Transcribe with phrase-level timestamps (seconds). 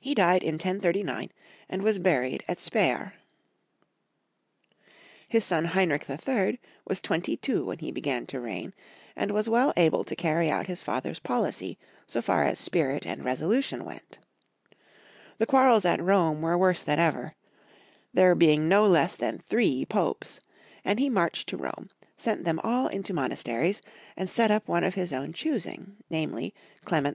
[0.00, 1.30] He died in 1039,
[1.68, 3.12] and was buried at Speyer.
[5.28, 6.58] His son Hemrich III.
[6.86, 8.72] was twenty two when he began to reign,
[9.14, 13.22] and was well able to carry out liis father's policy, so far as spirit and
[13.22, 14.18] resolution went.
[15.36, 15.36] 106 Young Folks^ History of Germany.
[15.36, 17.34] The quarrels at Rome were worse than ever,
[18.14, 20.40] there being no less than three Popes,
[20.86, 23.82] and he marched to Rome, sent them all into monasteries,
[24.16, 26.54] and set up one of his own choosing, namely,
[26.86, 27.06] Clement II.